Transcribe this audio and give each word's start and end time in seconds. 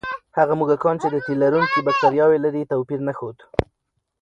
هغه 0.37 0.53
موږکان 0.59 0.95
چې 1.01 1.07
د 1.09 1.15
تیلرونکي 1.27 1.79
بکتریاوې 1.87 2.37
لري، 2.45 2.69
توپیر 2.71 2.99
نه 3.07 3.13
ښود. 3.17 3.37